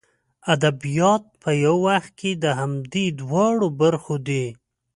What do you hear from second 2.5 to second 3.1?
همدې